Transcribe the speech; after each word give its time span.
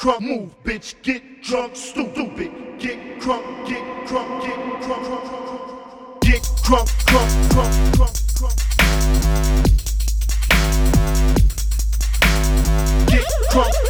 crunk, 0.00 0.20
move, 0.22 0.50
bitch, 0.64 0.94
get 1.02 1.42
drunk, 1.42 1.76
stupid. 1.76 2.50
Get 2.78 3.20
crunk, 3.20 3.68
get 3.68 3.82
crunk, 4.08 4.42
get 4.42 4.58
crunk, 4.80 5.04
crunk, 5.04 5.04
crunk, 5.04 5.24
crunk. 5.28 6.20
Get 6.22 6.42
crunk, 6.64 6.88
crunk, 7.04 7.32
crunk, 7.50 7.74
crunk, 7.92 8.16
crunk. 8.34 8.56
Get 13.10 13.28
crunk. 13.50 13.89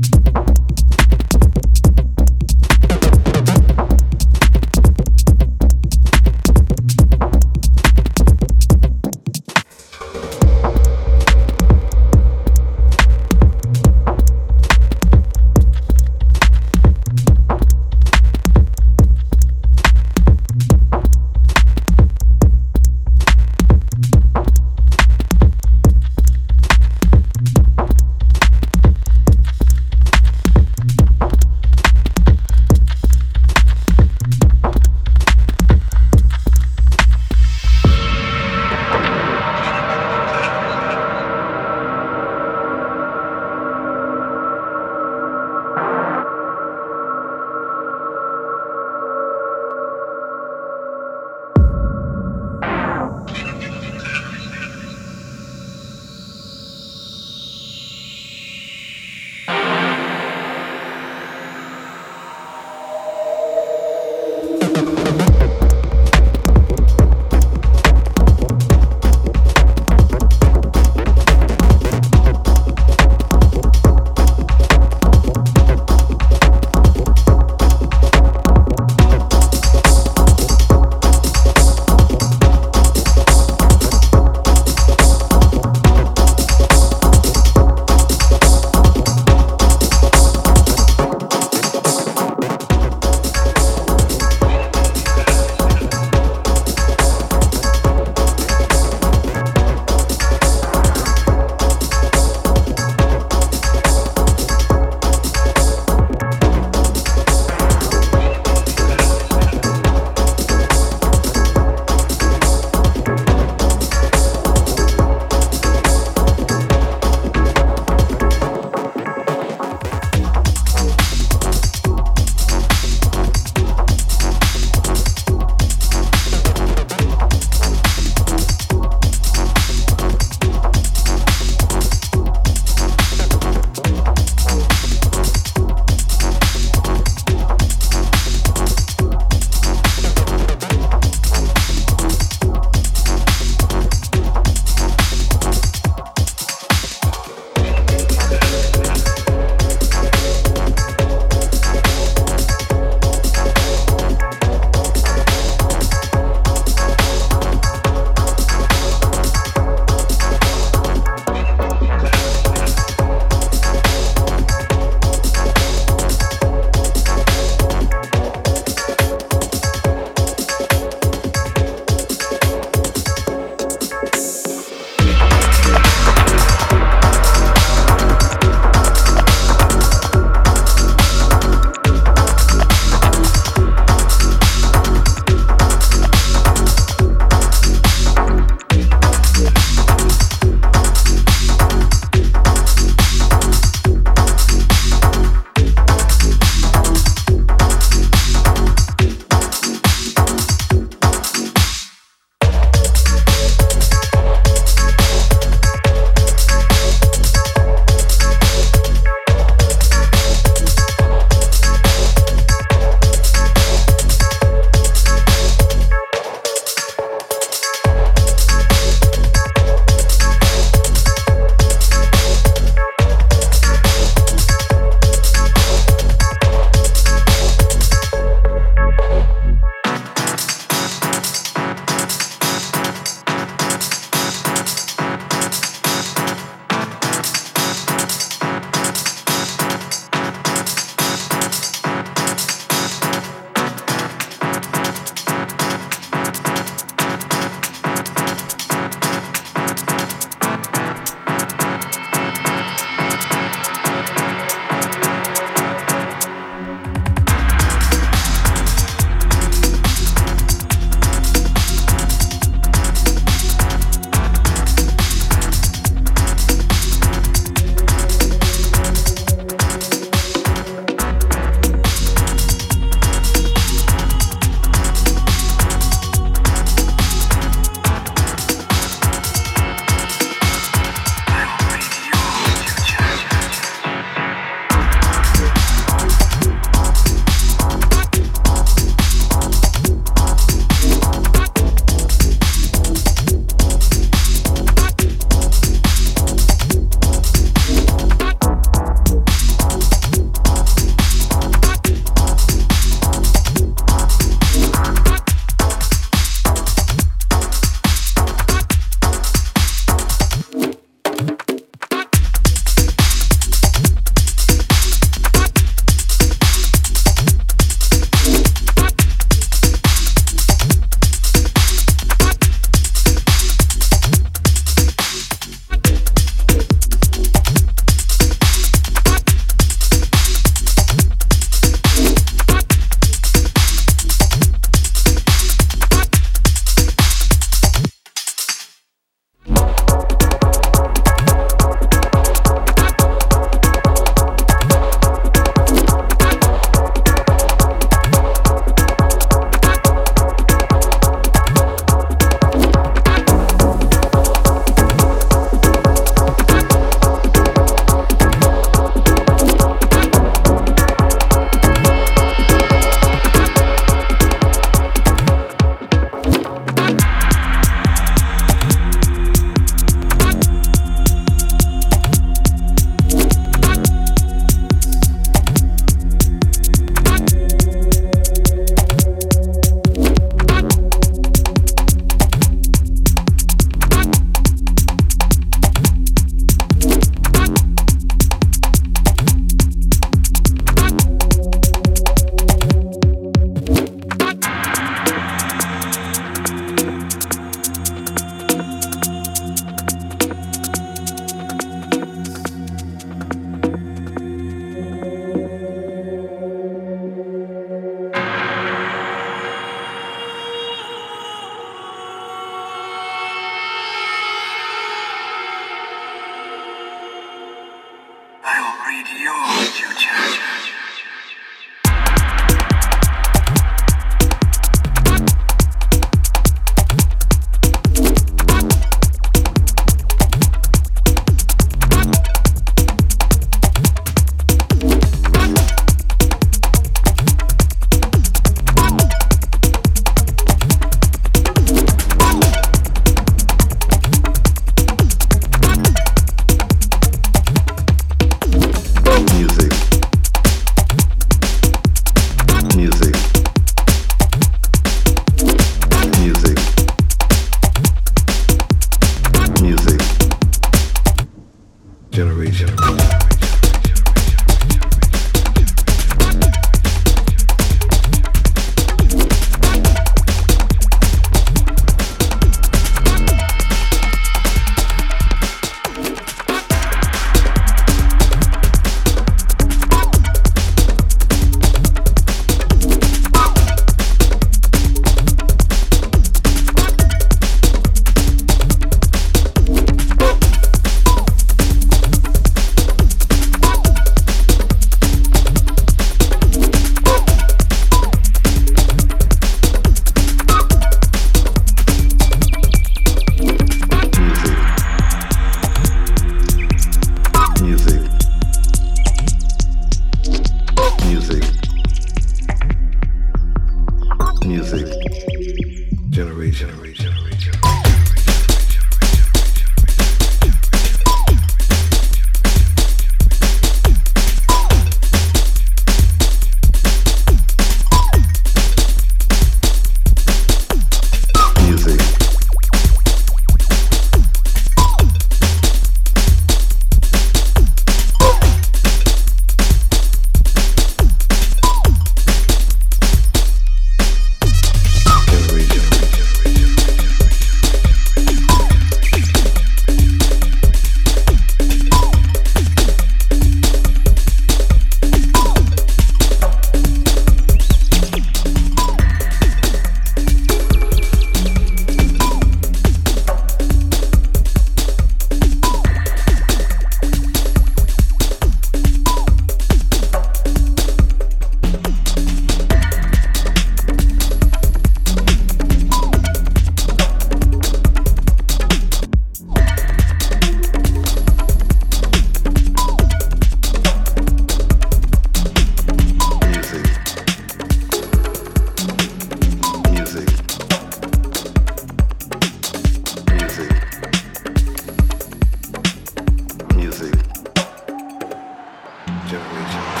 Reason. 599.51 600.00